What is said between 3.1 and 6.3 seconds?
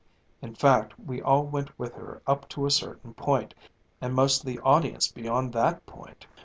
point, and most of the audience beyond that point.